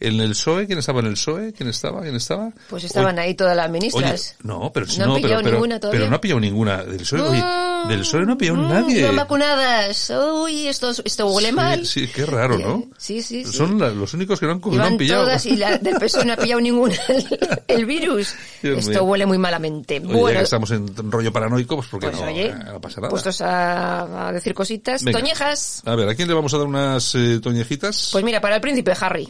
En 0.01 0.21
el 0.21 0.31
PSOE, 0.31 0.67
¿quién 0.67 0.79
estaba 0.79 1.01
en 1.01 1.07
el 1.07 1.13
PSOE? 1.15 1.53
¿Quién 1.53 1.69
estaba? 1.69 2.03
¿Quién 2.03 2.17
estaba? 2.17 2.51
Pues 2.69 2.85
estaban 2.85 3.19
ahí 3.19 3.35
todas 3.35 3.57
las 3.57 3.67
Oye, 3.71 3.73
ministras. 3.73 4.37
no, 4.43 4.71
pero 4.73 4.87
si 4.87 4.99
No 4.99 5.05
han 5.05 5.09
no, 5.11 5.15
pero, 5.17 5.27
pillado 5.27 5.43
pero, 5.43 5.55
ninguna 5.55 5.81
todavía. 5.81 6.01
pero 6.01 6.11
no 6.11 6.17
ha 6.17 6.21
pillado 6.21 6.41
ninguna 6.41 6.85
del 6.85 6.99
PSOE. 6.99 7.21
Oye, 7.21 7.43
Mm, 7.85 7.89
del 7.89 8.01
PSOE 8.01 8.27
no 8.27 8.33
ha 8.33 8.39
pillado 8.39 8.59
mm, 8.59 8.69
nadie. 8.69 9.03
No 9.03 9.13
vacunadas. 9.15 10.13
Uy, 10.43 10.67
esto, 10.67 10.91
esto 11.05 11.27
huele 11.29 11.49
Sí, 11.49 11.55
mal. 11.55 11.87
Sí, 11.87 12.09
qué 12.09 12.27
raro, 12.27 12.59
¿no? 12.59 12.85
Sí, 12.99 13.23
sí, 13.23 13.45
sí. 13.45 13.53
Son 13.53 13.79
la- 13.79 13.91
los 13.91 14.13
únicos 14.15 14.41
que 14.41 14.47
no 14.47 14.53
han, 14.53 14.61
que 14.61 14.71
no 14.71 14.83
han 14.85 14.97
pillado. 14.97 15.25
todas 15.25 15.47
y 15.47 15.57
la 15.57 15.79
del 15.79 15.97
PSOE 15.97 16.25
no 16.25 16.33
ha 16.33 16.37
pillado 16.37 16.61
ninguna 16.61 16.95
el, 17.09 17.39
el 17.69 17.87
virus. 17.87 18.35
Dios 18.63 18.79
Esto 18.79 18.91
mío. 18.91 19.05
huele 19.05 19.27
muy 19.27 19.39
malamente. 19.39 19.99
Oye, 20.01 20.09
ya 20.09 20.17
bueno, 20.19 20.39
que 20.41 20.45
estamos 20.45 20.71
en 20.73 21.11
rollo 21.11 21.33
paranoico, 21.33 21.77
pues 21.77 21.89
porque 21.89 22.09
pues 22.09 22.21
no, 22.21 22.27
oye, 22.29 22.47
eh, 22.47 22.55
no 22.67 22.81
pasa 22.81 23.01
nada. 23.01 23.11
puestos 23.11 23.41
a, 23.41 24.29
a 24.29 24.33
decir 24.33 24.55
cositas. 24.55 25.03
Venga. 25.05 25.19
Toñejas. 25.21 25.83
A 25.85 25.95
ver, 25.95 26.09
¿a 26.09 26.15
quién 26.15 26.29
le 26.29 26.35
vamos 26.35 26.53
a 26.55 26.59
dar 26.59 26.67
unas 26.67 27.15
eh, 27.15 27.41
toñejitas? 27.43 28.11
Pues 28.13 28.25
mira, 28.25 28.41
para 28.41 28.57
el 28.57 28.61
príncipe 28.61 28.93
Harry. 29.01 29.29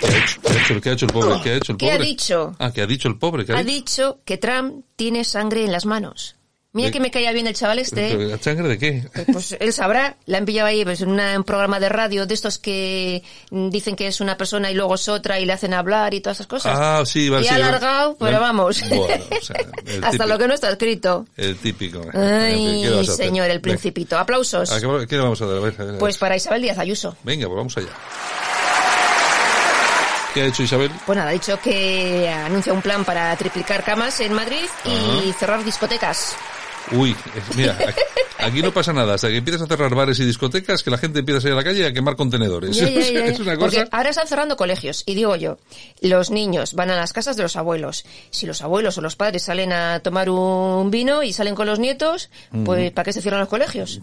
¿Qué 0.00 0.08
ha 0.08 0.18
hecho? 0.18 0.40
¿Qué 0.40 0.50
ha 0.50 0.62
hecho? 0.62 0.80
¿Qué 0.80 0.90
ha 0.90 0.92
hecho 0.92 1.06
el 1.06 1.12
pobre? 1.12 1.40
¿Qué 1.42 1.50
ha 1.50 1.54
el 1.54 1.60
¿Qué 1.62 1.74
pobre? 1.92 2.04
dicho? 2.04 2.56
Ah, 2.58 2.72
¿qué 2.72 2.82
ha 2.82 2.86
dicho 2.86 3.08
el 3.08 3.18
pobre? 3.18 3.44
¿Qué 3.44 3.52
ha 3.52 3.58
Ha 3.58 3.62
dicho? 3.62 3.74
dicho 4.14 4.18
que 4.24 4.36
Trump 4.38 4.84
tiene 4.96 5.24
sangre 5.24 5.64
en 5.64 5.72
las 5.72 5.86
manos. 5.86 6.36
Mira 6.72 6.86
De- 6.86 6.92
que 6.92 7.00
me 7.00 7.10
caía 7.10 7.32
bien 7.32 7.48
el 7.48 7.54
chaval 7.54 7.80
este. 7.80 8.12
¿eh? 8.12 8.16
¿La 8.16 8.38
sangre 8.38 8.68
de 8.68 8.78
qué? 8.78 9.02
Pues 9.32 9.56
él 9.58 9.72
sabrá, 9.72 10.16
la 10.26 10.38
han 10.38 10.44
pillado 10.44 10.68
ahí 10.68 10.84
pues, 10.84 11.00
en 11.00 11.08
una- 11.10 11.36
un 11.36 11.42
programa 11.42 11.80
de 11.80 11.88
radio 11.88 12.26
de 12.26 12.34
estos 12.34 12.58
que 12.60 13.24
dicen 13.50 13.96
que 13.96 14.06
es 14.06 14.20
una 14.20 14.36
persona 14.36 14.70
y 14.70 14.74
luego 14.74 14.94
es 14.94 15.08
otra 15.08 15.40
y 15.40 15.46
le 15.46 15.52
hacen 15.52 15.74
hablar 15.74 16.14
y 16.14 16.20
todas 16.20 16.36
esas 16.36 16.46
cosas. 16.46 16.78
Ah, 16.78 17.02
sí, 17.04 17.28
va 17.28 17.40
y 17.40 17.44
sí, 17.44 17.48
alargado, 17.48 18.16
pero 18.20 18.30
la- 18.32 18.38
vamos. 18.38 18.80
Bueno, 18.88 19.24
o 19.36 19.44
sea, 19.44 19.56
el 19.84 19.94
Hasta 20.04 20.10
típico- 20.12 20.26
lo 20.26 20.38
que 20.38 20.46
no 20.46 20.54
está 20.54 20.70
escrito. 20.70 21.26
El 21.36 21.56
típico. 21.56 22.02
En 22.02 22.04
fin, 22.12 22.12
¿qué 22.12 22.88
Ay, 22.88 22.98
a 23.00 23.04
señor, 23.04 23.46
el 23.46 23.58
Venga. 23.58 23.62
principito. 23.62 24.16
Aplausos. 24.16 24.70
¿A 24.70 24.80
qué, 24.80 25.06
qué 25.08 25.16
le 25.16 25.22
vamos 25.22 25.42
a 25.42 25.46
dar? 25.46 25.56
A 25.56 25.60
ver, 25.60 25.74
a 25.76 25.84
ver. 25.84 25.98
Pues 25.98 26.18
para 26.18 26.36
Isabel 26.36 26.62
Díaz 26.62 26.78
Ayuso. 26.78 27.16
Venga, 27.24 27.48
pues 27.48 27.56
vamos 27.56 27.76
allá. 27.78 27.88
¿Qué 30.34 30.42
ha 30.42 30.46
hecho 30.46 30.62
Isabel? 30.62 30.92
Pues 31.04 31.16
nada, 31.16 31.30
ha 31.30 31.32
dicho 31.32 31.58
que 31.60 32.28
anuncia 32.28 32.72
un 32.72 32.80
plan 32.82 33.04
para 33.04 33.34
triplicar 33.36 33.82
camas 33.82 34.20
en 34.20 34.32
Madrid 34.32 34.64
y 34.84 35.32
cerrar 35.32 35.64
discotecas. 35.64 36.36
Uy, 36.92 37.10
eh, 37.10 37.42
mira, 37.56 37.72
aquí, 37.88 38.00
aquí 38.38 38.62
no 38.62 38.72
pasa 38.72 38.92
nada. 38.92 39.14
Hasta 39.14 39.28
que 39.28 39.36
empiezas 39.36 39.62
a 39.62 39.66
cerrar 39.66 39.94
bares 39.94 40.18
y 40.20 40.24
discotecas, 40.24 40.82
que 40.82 40.90
la 40.90 40.98
gente 40.98 41.20
empieza 41.20 41.38
a 41.38 41.40
salir 41.42 41.54
a 41.54 41.56
la 41.58 41.64
calle 41.64 41.80
y 41.80 41.84
a 41.84 41.92
quemar 41.92 42.16
contenedores. 42.16 42.76
Ya, 42.76 42.88
ya, 42.88 43.00
ya. 43.00 43.24
es 43.26 43.38
una 43.40 43.56
Porque 43.58 43.76
cosa... 43.84 43.88
ahora 43.96 44.10
están 44.10 44.26
cerrando 44.26 44.56
colegios. 44.56 45.02
Y 45.06 45.14
digo 45.14 45.36
yo, 45.36 45.58
los 46.00 46.30
niños 46.30 46.74
van 46.74 46.90
a 46.90 46.96
las 46.96 47.12
casas 47.12 47.36
de 47.36 47.42
los 47.42 47.56
abuelos. 47.56 48.04
Si 48.30 48.46
los 48.46 48.62
abuelos 48.62 48.98
o 48.98 49.00
los 49.00 49.16
padres 49.16 49.42
salen 49.42 49.72
a 49.72 50.00
tomar 50.00 50.30
un 50.30 50.90
vino 50.90 51.22
y 51.22 51.32
salen 51.32 51.54
con 51.54 51.66
los 51.66 51.78
nietos, 51.78 52.30
pues 52.64 52.90
¿para 52.92 53.04
qué 53.04 53.12
se 53.12 53.20
cierran 53.22 53.40
los 53.40 53.48
colegios? 53.48 54.00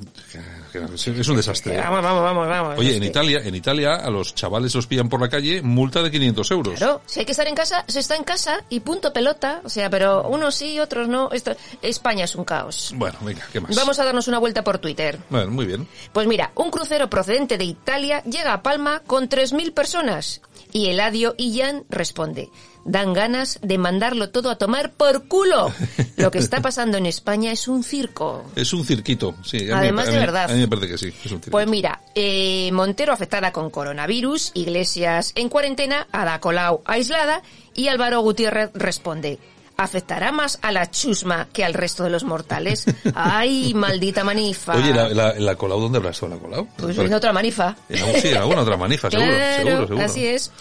Es 0.94 1.28
un 1.28 1.36
desastre. 1.38 1.78
Vamos, 1.78 2.04
vamos, 2.04 2.22
vamos, 2.24 2.48
vamos. 2.48 2.78
Oye, 2.78 2.96
en 2.96 3.02
que- 3.02 3.08
Italia, 3.08 3.42
en 3.44 3.56
Italia 3.56 3.96
a 3.96 4.10
los 4.10 4.36
chavales 4.36 4.74
los 4.76 4.86
pillan 4.86 5.10
por 5.10 5.20
la 5.22 5.30
calle, 5.30 5.62
multa 5.62 6.04
de 6.04 6.12
500 6.12 6.52
euros. 6.52 6.76
Claro, 6.78 7.02
si 7.06 7.20
hay 7.22 7.26
que 7.26 7.32
estar 7.32 7.48
en 7.48 7.56
casa, 7.56 7.84
se 7.88 8.00
está 8.00 8.16
en 8.16 8.24
casa 8.24 8.64
y 8.70 8.82
punto 8.82 9.12
pelota. 9.12 9.62
O 9.64 9.70
sea, 9.70 9.90
pero 9.90 10.28
unos 10.28 10.56
sí, 10.56 10.80
otros 10.80 11.08
no. 11.08 11.32
Esto, 11.32 11.56
España 11.82 12.26
es 12.26 12.36
un 12.36 12.44
caos. 12.46 12.76
Bueno, 12.96 13.18
venga, 13.22 13.46
¿qué 13.52 13.60
más? 13.60 13.76
Vamos 13.76 14.00
a 14.00 14.06
darnos 14.06 14.28
una 14.28 14.40
vuelta 14.40 14.64
por 14.64 14.78
Twitter. 14.80 15.20
Bueno, 15.30 15.52
muy 15.52 15.66
bien. 15.66 15.88
Pues 16.14 16.28
mira, 16.28 16.52
un 16.56 16.70
crucero 16.72 17.10
procedente 17.10 17.58
de 17.58 17.66
Italia 17.66 18.24
llega 18.24 18.54
a 18.54 18.64
Palma 18.64 19.02
con 19.06 19.30
3.000 19.30 19.74
personas. 19.74 20.42
Y 20.74 20.88
Eladio 20.88 21.34
Ian 21.38 21.86
responde, 21.90 22.50
dan 22.84 23.14
ganas 23.14 23.58
de 23.64 23.78
mandarlo 23.78 24.30
todo 24.32 24.50
a 24.50 24.58
tomar 24.58 24.92
por 24.92 25.28
culo. 25.28 25.74
Lo 26.18 26.30
que 26.30 26.40
está 26.40 26.62
pasando 26.62 26.98
en 26.98 27.06
España 27.06 27.52
es 27.54 27.68
un 27.70 27.84
circo. 27.84 28.44
Es 28.56 28.74
un 28.74 28.86
cirquito, 28.86 29.34
sí. 29.46 29.60
mí- 29.62 29.72
Además 29.72 30.08
de 30.08 30.12
mí- 30.14 30.18
verdad. 30.20 30.52
A 30.52 30.54
mí 30.54 30.60
me 30.60 30.68
parece 30.68 30.88
que 30.90 30.98
sí, 30.98 31.14
es 31.24 31.32
un. 31.32 31.40
Pues 31.40 31.68
mira, 31.68 32.02
eh, 32.16 32.70
Montero 32.74 33.14
afectada 33.14 33.54
con 33.54 33.70
coronavirus, 33.70 34.52
Iglesias 34.56 35.32
en 35.36 35.48
cuarentena, 35.48 36.08
Ada 36.12 36.40
Colau 36.42 36.82
aislada 36.86 37.42
y 37.74 37.88
Álvaro 37.88 38.20
Gutiérrez 38.20 38.70
responde. 38.74 39.40
¿Afectará 39.78 40.32
más 40.32 40.58
a 40.64 40.72
la 40.72 40.90
chusma 40.90 41.48
que 41.54 41.64
al 41.64 41.74
resto 41.74 42.04
de 42.04 42.10
los 42.10 42.24
mortales? 42.24 42.86
¡Ay, 43.16 43.74
maldita 43.76 44.24
manifa! 44.24 44.76
Oye, 44.76 44.94
¿la, 44.94 45.10
la, 45.10 45.34
la 45.34 45.56
Colau 45.56 45.80
dónde 45.80 46.00
habrá 46.00 46.10
estado 46.12 46.36
la 46.36 46.42
Colau? 46.42 46.68
Pues 46.78 46.98
en 46.98 47.14
otra 47.14 47.32
manifa. 47.32 47.76
En 47.88 48.00
algún- 48.04 48.22
sí, 48.22 48.28
en 48.30 48.38
alguna 48.38 48.62
otra 48.62 48.76
manifa, 48.78 49.10
seguro, 49.12 49.30
Claro, 49.32 49.64
seguro, 49.70 49.88
seguro. 49.88 50.06
así 50.06 50.26
es. 50.26 50.52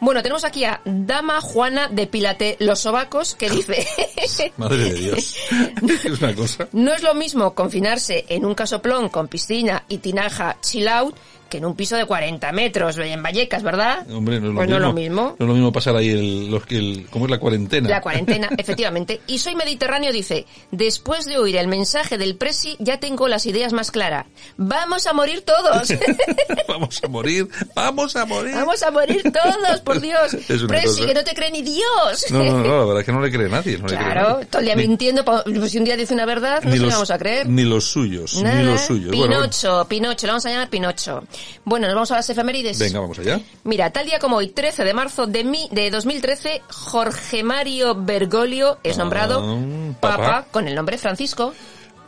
Bueno, 0.00 0.22
tenemos 0.22 0.44
aquí 0.44 0.64
a 0.64 0.80
Dama 0.84 1.40
Juana 1.40 1.88
de 1.88 2.06
Pilate 2.06 2.56
Los 2.60 2.80
Sobacos 2.80 3.34
que 3.34 3.48
dice... 3.50 3.86
Madre 4.58 4.76
de 4.76 4.94
Dios. 4.94 5.36
es 6.04 6.20
una 6.20 6.34
cosa. 6.34 6.68
No 6.72 6.92
es 6.94 7.02
lo 7.02 7.14
mismo 7.14 7.54
confinarse 7.54 8.26
en 8.28 8.44
un 8.44 8.54
casoplón 8.54 9.08
con 9.08 9.28
piscina 9.28 9.84
y 9.88 9.98
tinaja 9.98 10.58
chill 10.60 10.88
out 10.88 11.16
que 11.48 11.58
en 11.58 11.64
un 11.64 11.76
piso 11.76 11.96
de 11.96 12.04
40 12.06 12.50
metros 12.52 12.98
en 12.98 13.22
Vallecas, 13.22 13.62
¿verdad? 13.62 14.06
Hombre, 14.10 14.40
no 14.40 14.48
es 14.48 14.52
lo 14.52 14.54
pues 14.54 14.68
mismo. 14.68 14.70
no 14.70 14.76
es 14.76 14.82
lo 14.82 14.92
mismo. 14.92 15.22
No 15.38 15.44
es 15.44 15.48
lo 15.48 15.54
mismo 15.54 15.72
pasar 15.72 15.96
ahí 15.96 16.10
el, 16.10 16.50
los, 16.50 16.66
que 16.66 16.76
el, 16.76 17.06
¿cómo 17.10 17.26
es 17.26 17.30
la 17.30 17.38
cuarentena? 17.38 17.88
La 17.88 18.00
cuarentena, 18.00 18.48
efectivamente. 18.58 19.20
Y 19.26 19.38
Soy 19.38 19.54
Mediterráneo 19.54 20.12
dice, 20.12 20.46
después 20.70 21.26
de 21.26 21.38
oír 21.38 21.56
el 21.56 21.68
mensaje 21.68 22.18
del 22.18 22.36
Presi, 22.36 22.76
ya 22.78 22.98
tengo 22.98 23.28
las 23.28 23.46
ideas 23.46 23.72
más 23.72 23.90
claras. 23.90 24.26
Vamos 24.56 25.06
a 25.06 25.12
morir 25.12 25.42
todos. 25.42 25.88
vamos 26.68 27.00
a 27.02 27.08
morir, 27.08 27.48
vamos 27.74 28.16
a 28.16 28.26
morir. 28.26 28.54
Vamos 28.54 28.82
a 28.82 28.90
morir 28.90 29.22
todos, 29.22 29.80
por 29.80 30.00
Dios. 30.00 30.36
Presi, 30.68 30.86
cosa. 30.86 31.06
que 31.06 31.14
no 31.14 31.24
te 31.24 31.34
cree 31.34 31.50
ni 31.50 31.62
Dios. 31.62 32.26
No, 32.30 32.42
no, 32.42 32.58
no, 32.58 32.78
la 32.78 32.84
verdad 32.84 33.00
es 33.00 33.06
que 33.06 33.12
no 33.12 33.20
le 33.20 33.30
cree 33.30 33.48
nadie. 33.48 33.78
No 33.78 33.86
le 33.86 33.94
cree 33.96 34.12
Claro, 34.12 34.28
nadie. 34.34 34.46
todo 34.46 34.60
el 34.60 34.66
día 34.66 34.76
mintiendo, 34.76 35.24
pues 35.24 35.42
si 35.70 35.78
un 35.78 35.84
día 35.84 35.96
dice 35.96 36.14
una 36.14 36.26
verdad, 36.26 36.62
no 36.62 36.72
se 36.72 36.78
la 36.78 36.94
vamos 36.94 37.10
a 37.10 37.18
creer. 37.18 37.48
Ni 37.48 37.62
los 37.62 37.84
suyos, 37.84 38.42
Nada, 38.42 38.56
ni 38.56 38.64
los 38.64 38.80
suyos. 38.80 39.16
Bueno, 39.16 39.36
Pinocho, 39.36 39.86
Pinocho, 39.88 40.26
lo 40.26 40.32
vamos 40.32 40.46
a 40.46 40.50
llamar 40.50 40.70
Pinocho. 40.70 41.22
Bueno, 41.64 41.86
nos 41.86 41.94
vamos 41.94 42.10
a 42.12 42.16
las 42.16 42.30
efemérides. 42.30 42.78
venga, 42.78 43.00
vamos 43.00 43.18
allá. 43.18 43.40
Mira, 43.64 43.90
tal 43.90 44.06
día 44.06 44.18
como 44.18 44.36
hoy, 44.36 44.48
13 44.48 44.84
de 44.84 44.94
marzo 44.94 45.26
de, 45.26 45.44
mi, 45.44 45.68
de 45.72 45.90
2013, 45.90 46.62
Jorge 46.68 47.42
Mario 47.42 47.94
Bergoglio 47.94 48.78
es 48.82 48.96
Ah, 48.96 48.98
nombrado 48.98 49.58
papa. 50.00 50.16
papa 50.16 50.46
con 50.50 50.68
el 50.68 50.74
nombre 50.74 50.98
Francisco. 50.98 51.52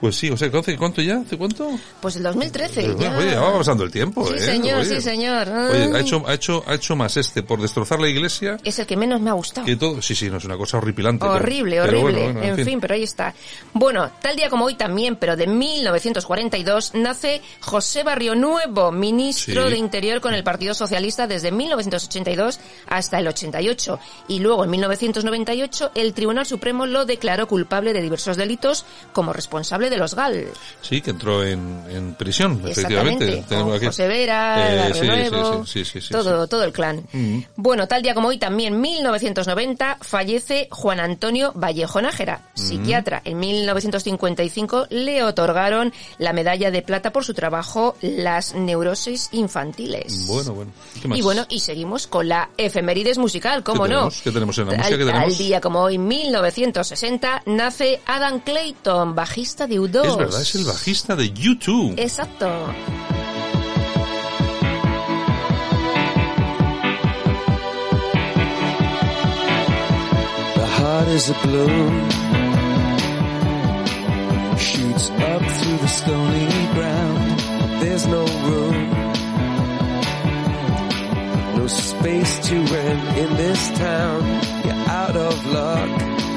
Pues 0.00 0.14
sí, 0.17 0.31
o 0.31 0.37
sea, 0.37 0.49
¿hace 0.52 0.76
cuánto 0.76 1.02
ya? 1.02 1.17
¿Hace 1.19 1.37
cuánto? 1.37 1.71
Pues 2.00 2.14
el 2.17 2.23
2013, 2.23 2.83
Pues, 2.93 2.99
ya. 2.99 3.17
Oye, 3.19 3.31
ya 3.33 3.40
va 3.40 3.59
pasando 3.59 3.83
el 3.83 3.90
tiempo, 3.90 4.26
Sí, 4.28 4.35
¿eh? 4.35 4.38
señor, 4.40 4.81
Oye. 4.81 4.95
sí, 4.97 5.00
señor. 5.00 5.49
Oye, 5.49 5.85
ha 5.93 5.97
Ay. 5.97 6.02
hecho, 6.02 6.23
ha 6.26 6.35
hecho, 6.35 6.62
ha 6.67 6.75
hecho 6.75 6.95
más 6.95 7.17
este 7.17 7.43
por 7.43 7.61
destrozar 7.61 7.99
la 7.99 8.09
iglesia 8.09 8.59
Es 8.62 8.78
el 8.78 8.87
que 8.87 8.97
menos 8.97 9.21
me 9.21 9.31
ha 9.31 9.33
gustado. 9.33 9.67
que 9.67 9.75
todo. 9.76 10.00
Sí, 10.00 10.14
sí, 10.14 10.31
no 10.31 10.37
es 10.37 10.45
una 10.45 10.57
cosa 10.57 10.78
horripilante. 10.78 11.21
pero- 11.25 11.35
Horrible, 11.35 11.81
pero 11.83 12.00
horrible. 12.00 12.23
bueno, 12.25 12.38
bueno, 12.40 12.55
en, 12.59 12.64
fin. 12.64 12.81
pero 12.81 12.95
ahí 12.95 13.02
está. 13.02 13.35
Bueno, 13.73 14.11
tal 14.23 14.37
día 14.37 14.49
como 14.49 14.67
hoy 14.67 14.75
también, 14.76 15.17
pero 15.17 15.37
de 15.37 15.47
1942, 15.49 16.93
nace 16.95 17.43
José 17.61 18.02
Barrio 18.05 18.35
Nuevo, 18.35 18.93
ministro 18.93 19.64
Sí. 19.64 19.71
de 19.71 19.76
Interior 19.78 20.21
con 20.21 20.35
el 20.35 20.45
Partido 20.45 20.75
Socialista 20.75 21.26
desde 21.26 21.50
1982 21.50 22.61
hasta 22.87 23.19
el 23.19 23.26
88. 23.28 23.99
Y 24.28 24.38
luego, 24.40 24.64
en 24.64 24.71
1998, 24.71 25.90
el 25.95 26.14
Tribunal 26.14 26.47
Supremo 26.47 26.87
lo 26.87 27.05
declaró 27.05 27.49
culpable 27.49 27.93
de 27.93 28.02
diversos 28.02 28.37
delitos 28.37 28.85
como 29.12 29.33
responsable 29.33 29.88
de 29.90 29.97
los 29.97 30.14
GAL. 30.14 30.47
Sí, 30.83 31.00
que 31.00 31.11
entró 31.11 31.45
en, 31.45 31.85
en 31.90 32.14
prisión, 32.14 32.61
efectivamente. 32.66 33.45
con 33.49 33.73
aquí- 33.73 33.87
José 33.87 34.09
Vera, 34.09 34.88
Eh, 34.88 34.92
sí, 34.95 35.00
sí, 35.00 35.07
Nuevo, 35.07 35.66
sí, 35.66 35.85
sí, 35.85 35.92
sí, 35.92 36.00
sí, 36.00 36.09
todo, 36.11 36.45
sí. 36.45 36.50
todo 36.50 36.64
el 36.64 36.73
clan. 36.73 37.02
Mm. 37.12 37.38
Bueno, 37.57 37.87
tal 37.88 38.02
día 38.02 38.14
como 38.14 38.28
hoy 38.28 38.38
también, 38.38 38.80
1990, 38.80 39.99
fallece 40.00 40.68
Juan 40.71 41.00
Antonio 41.00 41.52
Vallejo 41.54 42.00
Nájera, 42.02 42.40
Mm. 42.57 42.61
psiquiatra. 42.61 43.23
En 43.25 43.38
1955 43.38 44.87
le 44.90 45.23
otorgaron 45.25 45.92
la 46.18 46.33
medalla 46.33 46.71
de 46.71 46.83
plata 46.83 47.12
por 47.12 47.25
su 47.25 47.35
trabajo 47.35 47.97
Las 48.00 48.54
neurosis 48.54 49.28
infantiles. 49.33 50.26
Bueno, 50.26 50.54
bueno. 50.54 50.73
¿Qué 51.00 51.09
más? 51.09 51.18
Y 51.18 51.23
bueno, 51.23 51.47
y 51.49 51.61
seguimos 51.61 52.07
con 52.07 52.28
la 52.28 52.50
efemérides 52.57 53.18
musical, 53.18 53.62
¿cómo 53.62 53.85
¿Qué 53.85 53.88
no? 53.90 53.95
tenemos? 53.97 54.23
¿Qué 54.23 54.30
tenemos 54.30 54.59
en 54.59 54.64
la 54.66 54.71
música? 54.73 54.83
Tal- 54.88 54.99
¿Qué 54.99 55.04
tenemos? 55.04 55.28
tal 55.28 55.38
día 55.38 55.61
como 55.61 55.80
hoy, 55.83 55.99
1960, 55.99 57.42
nace 57.47 58.00
Adam 58.07 58.40
Clayton, 58.40 59.14
bajista 59.14 59.66
de 59.66 59.77
U2. 59.78 60.06
Es 60.06 60.16
verdad, 60.16 60.42
es 60.42 60.54
el 60.54 60.64
bajista 60.64 61.16
de 61.16 61.32
YouTube. 61.32 61.94
Exacto. 61.99 62.49
The 70.54 70.66
heart 70.66 71.08
is 71.08 71.30
a 71.30 71.35
balloon 71.44 72.11
Shoots 74.58 75.11
up 75.11 75.42
through 75.42 75.78
the 75.78 75.88
stony 75.88 76.49
ground 76.75 77.40
There's 77.80 78.06
no 78.06 78.25
room 78.47 78.90
No 81.56 81.66
space 81.66 82.49
to 82.49 82.54
rent 82.54 83.18
in 83.18 83.37
this 83.37 83.70
town 83.78 84.23
You're 84.64 84.88
out 84.88 85.16
of 85.16 85.47
luck 85.47 86.27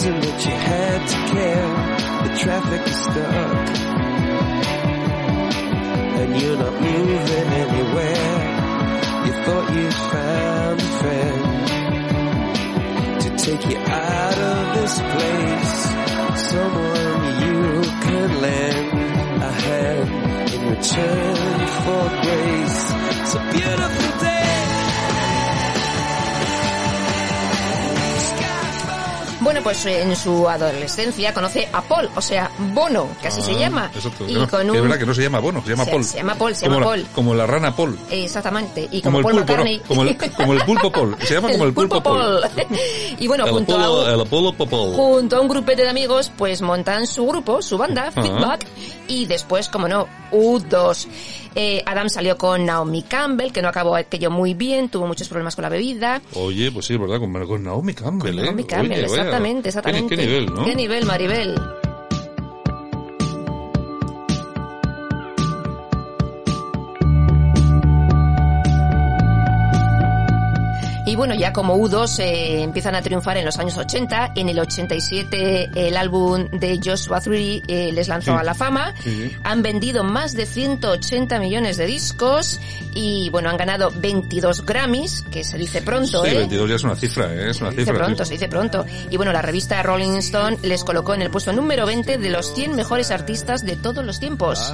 reason 0.00 0.20
that 0.20 0.44
you 0.44 0.52
had 0.52 1.00
to 1.12 1.16
care 1.34 1.70
The 2.24 2.32
traffic 2.42 2.82
is 2.88 2.96
stuck 2.96 3.68
And 6.20 6.30
you're 6.40 6.58
not 6.58 6.74
moving 6.80 7.48
anywhere 7.64 8.56
you 9.22 9.32
thought 9.32 9.68
you 9.76 9.90
found 9.90 10.80
a 10.80 10.82
friend 11.00 11.42
to 13.20 13.28
take 13.36 13.64
you 13.68 13.76
out 13.76 14.38
of 14.38 14.74
this 14.76 14.94
place. 15.12 15.74
Someone 16.50 17.20
you 17.44 17.60
could 18.00 18.32
lend 18.40 19.42
a 19.42 19.52
hand 19.52 20.08
in 20.54 20.60
return 20.70 21.58
for 21.84 22.04
grace. 22.22 22.80
It's 23.20 23.34
a 23.34 23.36
beautiful 23.52 24.20
day. 24.20 24.39
Bueno, 29.50 29.64
pues 29.64 29.84
eh, 29.84 30.02
en 30.02 30.14
su 30.14 30.48
adolescencia 30.48 31.34
conoce 31.34 31.68
a 31.72 31.82
Paul, 31.82 32.08
o 32.14 32.20
sea, 32.22 32.52
Bono, 32.72 33.08
que 33.20 33.26
así 33.26 33.42
se 33.42 33.50
Ah, 33.50 33.58
llama. 33.58 33.90
Exacto. 33.92 34.24
Y 34.28 34.34
no, 34.34 34.48
con 34.48 34.70
un... 34.70 34.76
es 34.76 34.82
verdad 34.82 34.98
que 34.98 35.06
no 35.06 35.12
se 35.12 35.22
llama 35.22 35.40
Bono, 35.40 35.60
se 35.64 35.70
llama 35.70 35.84
Se- 35.86 35.90
Paul. 35.90 36.04
se 36.04 36.16
llama 36.18 36.34
Paul, 36.36 36.54
se 36.54 36.66
como 36.66 36.74
llama 36.78 36.86
la, 36.86 36.86
Paul. 37.02 37.06
Como 37.16 37.34
la 37.34 37.46
rana 37.48 37.74
Paul. 37.74 37.98
Exactamente. 38.12 38.88
Y 38.92 39.02
Como, 39.02 39.20
como, 39.20 39.28
el 39.30 39.34
Paul 39.34 39.34
pulpo, 39.34 39.52
¿no? 39.52 39.64
McCartney. 39.64 39.78
como, 39.88 40.02
el, 40.04 40.32
como 40.34 40.52
el 40.52 40.60
pulpo 40.64 40.92
Paul. 40.92 41.16
Se 41.24 41.34
llama 41.34 41.48
como 41.52 41.64
el 41.64 41.72
pulpo, 41.72 42.00
Paul. 42.00 42.40
y 43.18 43.26
bueno, 43.26 43.44
El 43.44 43.50
junto, 43.50 43.74
Apolo, 43.74 44.06
a, 44.06 44.14
el 44.14 44.20
Apolo 44.20 44.52
Paul. 44.52 44.94
junto 44.94 45.36
a 45.36 45.40
un 45.40 45.48
grupete 45.48 45.82
de 45.82 45.88
amigos, 45.90 46.30
pues 46.38 46.62
montan 46.62 47.08
su 47.08 47.26
grupo, 47.26 47.60
su 47.60 47.76
banda. 47.76 48.12
Feedback, 48.12 48.64
y 49.08 49.26
después, 49.26 49.68
como 49.68 49.88
no, 49.88 50.06
U2. 50.30 51.08
Eh, 51.54 51.82
Adam 51.86 52.08
salió 52.08 52.36
con 52.38 52.64
Naomi 52.64 53.02
Campbell, 53.02 53.52
que 53.52 53.60
no 53.62 53.68
acabó 53.68 53.96
aquello 53.96 54.30
muy 54.30 54.54
bien, 54.54 54.88
tuvo 54.88 55.06
muchos 55.06 55.28
problemas 55.28 55.56
con 55.56 55.62
la 55.62 55.68
bebida. 55.68 56.22
Oye, 56.34 56.70
pues 56.70 56.86
sí, 56.86 56.94
es 56.94 57.00
verdad, 57.00 57.18
con, 57.18 57.32
con 57.46 57.62
Naomi 57.64 57.92
Campbell, 57.94 58.38
¿eh? 58.38 58.42
Naomi 58.44 58.64
Campbell, 58.64 58.92
Oye, 58.92 59.02
vaya. 59.02 59.14
exactamente, 59.22 59.62
¿Qué- 59.62 59.68
exactamente. 59.68 60.16
¿Qué, 60.16 60.22
nivel, 60.26 60.46
no? 60.54 60.64
¿Qué 60.64 60.74
nivel, 60.74 61.04
Maribel? 61.06 61.54
Bueno, 71.20 71.34
ya 71.34 71.52
como 71.52 71.76
U2 71.76 72.18
eh, 72.20 72.62
empiezan 72.62 72.94
a 72.94 73.02
triunfar 73.02 73.36
en 73.36 73.44
los 73.44 73.58
años 73.58 73.76
80, 73.76 74.32
en 74.36 74.48
el 74.48 74.58
87 74.58 75.70
el 75.74 75.96
álbum 75.98 76.46
de 76.50 76.80
Joshua 76.82 77.20
Tree 77.20 77.62
eh, 77.68 77.90
les 77.92 78.08
lanzó 78.08 78.32
Sí. 78.32 78.38
a 78.38 78.42
la 78.42 78.54
fama. 78.54 78.94
Sí. 79.04 79.30
Han 79.44 79.60
vendido 79.62 80.02
más 80.02 80.32
de 80.34 80.46
180 80.46 81.38
millones 81.40 81.76
de 81.76 81.84
discos 81.86 82.58
y 82.94 83.28
bueno, 83.30 83.50
han 83.50 83.56
ganado 83.58 83.90
22 83.94 84.64
Grammys, 84.64 85.22
que 85.30 85.44
se 85.44 85.58
dice 85.58 85.82
pronto, 85.82 86.24
Sí, 86.24 86.30
¿eh? 86.30 86.38
22 86.38 86.70
ya 86.70 86.76
es 86.76 86.84
una 86.84 86.96
cifra, 86.96 87.34
¿eh? 87.34 87.50
Es 87.50 87.60
una 87.60 87.70
Se 87.70 87.76
dice 87.76 87.90
cifra. 87.90 88.04
pronto, 88.06 88.24
sí. 88.24 88.28
se 88.28 88.34
dice 88.34 88.48
pronto. 88.48 88.86
Y 89.10 89.16
bueno, 89.18 89.32
la 89.32 89.42
revista 89.42 89.82
Rolling 89.82 90.16
Stone 90.18 90.56
les 90.62 90.84
colocó 90.84 91.12
en 91.14 91.22
el 91.22 91.30
puesto 91.30 91.52
número 91.52 91.84
20 91.86 92.16
de 92.18 92.30
los 92.30 92.54
100 92.54 92.74
mejores 92.74 93.10
artistas 93.10 93.64
de 93.66 93.76
todos 93.76 94.04
los 94.04 94.20
tiempos. 94.20 94.72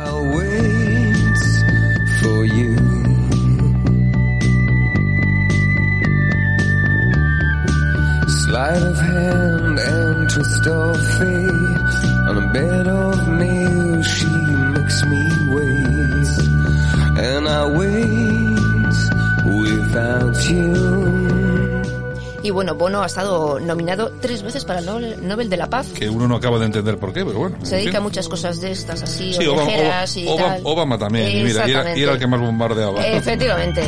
Bueno, 22.56 22.74
Bono 22.74 23.02
ha 23.02 23.06
estado 23.06 23.60
nominado 23.60 24.10
tres 24.18 24.42
veces 24.42 24.64
para 24.64 24.78
el 24.78 24.86
Nobel, 24.86 25.28
Nobel 25.28 25.50
de 25.50 25.58
la 25.58 25.68
Paz. 25.68 25.88
Que 25.88 26.08
uno 26.08 26.26
no 26.26 26.36
acaba 26.36 26.58
de 26.58 26.64
entender 26.64 26.96
por 26.96 27.12
qué, 27.12 27.22
pero 27.22 27.38
bueno. 27.38 27.58
Se 27.62 27.76
dedica 27.76 27.90
fin. 27.90 27.96
a 27.98 28.00
muchas 28.00 28.28
cosas 28.30 28.62
de 28.62 28.72
estas, 28.72 29.02
así, 29.02 29.34
Sí, 29.34 29.46
Obama, 29.46 29.70
y 30.14 30.26
Obama- 30.26 30.36
tal. 30.54 30.60
Obama 30.64 30.98
también, 30.98 31.30
y 31.30 31.42
mira, 31.42 31.68
y 31.68 31.70
era, 31.70 31.98
y 31.98 32.02
era 32.02 32.12
el 32.12 32.18
que 32.18 32.26
más 32.26 32.40
bombardeaba. 32.40 33.06
Efectivamente. 33.06 33.82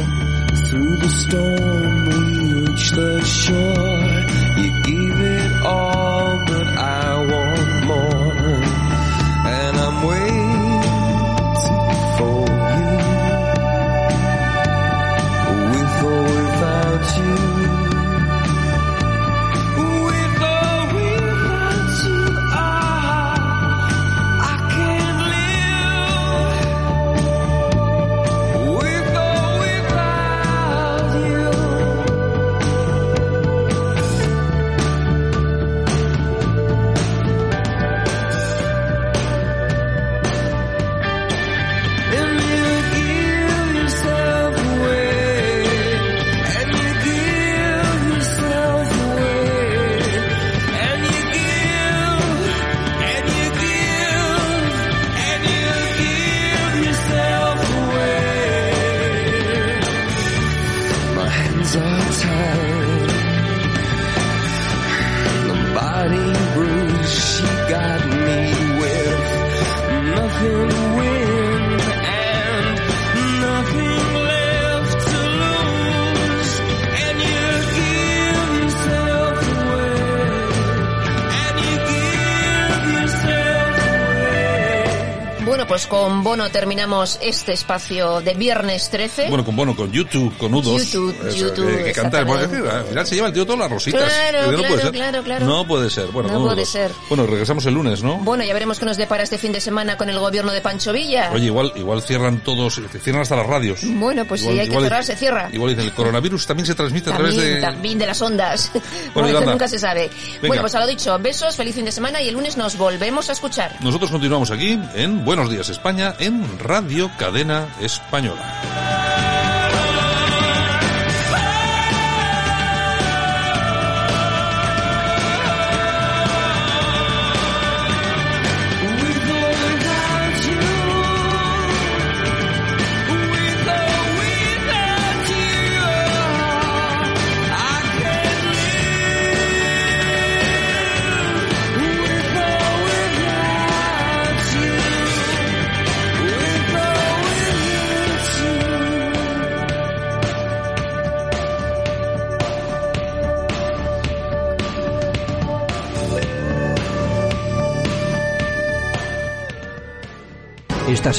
Pues 85.68 85.86
con 85.86 86.24
Bono 86.24 86.48
terminamos 86.50 87.18
este 87.20 87.52
espacio 87.52 88.20
de 88.22 88.32
viernes 88.34 88.88
13. 88.90 89.28
Bueno, 89.28 89.44
con 89.44 89.54
bueno, 89.54 89.76
con 89.76 89.92
YouTube, 89.92 90.36
con 90.38 90.52
U2. 90.52 90.78
YouTube, 90.78 91.16
eso, 91.28 91.36
YouTube, 91.36 91.76
que, 91.78 91.84
que 91.84 91.92
canta, 91.92 92.20
al 92.20 92.84
final 92.86 93.06
se 93.06 93.14
lleva 93.14 93.26
el 93.28 93.32
tío 93.34 93.44
todas 93.44 93.60
las 93.60 93.70
rositas. 93.70 94.02
Claro, 94.02 94.38
que 94.50 94.52
no 94.52 94.58
claro, 94.58 94.68
puede 94.68 94.82
ser. 94.82 94.92
claro, 94.92 95.22
claro. 95.22 95.46
No 95.46 95.66
puede 95.66 95.90
ser. 95.90 96.06
Bueno, 96.06 96.30
No 96.30 96.42
puede 96.44 96.62
U2. 96.62 96.66
ser. 96.66 96.90
Bueno, 97.08 97.26
regresamos 97.26 97.66
el 97.66 97.74
lunes, 97.74 98.02
¿no? 98.02 98.16
Bueno, 98.18 98.44
ya 98.44 98.54
veremos 98.54 98.78
qué 98.78 98.86
nos 98.86 98.96
depara 98.96 99.22
este 99.22 99.36
fin 99.38 99.52
de 99.52 99.60
semana 99.60 99.96
con 99.98 100.08
el 100.08 100.18
gobierno 100.18 100.52
de 100.52 100.60
Pancho 100.62 100.92
Villa. 100.92 101.30
Oye, 101.34 101.46
igual, 101.46 101.72
igual 101.76 102.00
cierran 102.02 102.40
todos, 102.40 102.80
cierran 103.02 103.22
hasta 103.22 103.36
las 103.36 103.46
radios. 103.46 103.80
Bueno, 103.84 104.24
pues 104.24 104.40
si 104.40 104.48
hay 104.48 104.68
que 104.68 104.80
cerrar, 104.80 105.04
se 105.04 105.16
cierra. 105.16 105.50
Igual 105.52 105.70
dicen, 105.70 105.84
el 105.84 105.92
coronavirus 105.94 106.46
también 106.46 106.66
se 106.66 106.74
transmite 106.74 107.10
a 107.10 107.14
También, 107.14 107.34
través 107.36 107.54
de... 107.56 107.60
también 107.60 107.98
de 107.98 108.06
las 108.06 108.20
ondas. 108.22 108.70
Bueno, 109.14 109.32
Bueno, 109.32 109.52
nunca 109.52 109.68
se 109.68 109.78
sabe. 109.78 110.08
Venga. 110.08 110.48
Bueno, 110.48 110.62
pues 110.62 110.74
a 110.74 110.80
lo 110.80 110.86
dicho, 110.86 111.18
besos, 111.18 111.56
feliz 111.56 111.74
fin 111.74 111.84
de 111.84 111.92
semana 111.92 112.20
y 112.22 112.28
el 112.28 112.34
lunes 112.34 112.56
nos 112.56 112.76
volvemos 112.76 113.28
a 113.28 113.32
escuchar. 113.32 113.76
Nosotros 113.80 114.10
continuamos 114.10 114.50
aquí 114.50 114.78
en 114.94 115.24
Buenos 115.24 115.50
Días 115.50 115.67
España, 115.68 116.14
en 116.18 116.58
Radio 116.58 117.10
Cadena 117.18 117.66
Española. 117.80 118.87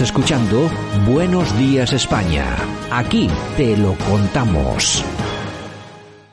Escuchando 0.01 0.69
Buenos 1.05 1.57
Días 1.57 1.91
España. 1.93 2.55
Aquí 2.91 3.29
te 3.57 3.75
lo 3.75 3.95
contamos. 4.09 5.03